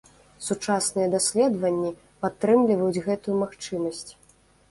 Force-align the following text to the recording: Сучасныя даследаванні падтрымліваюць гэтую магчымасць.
Сучасныя 0.45 1.09
даследаванні 1.15 1.91
падтрымліваюць 2.25 3.03
гэтую 3.09 3.35
магчымасць. 3.45 4.09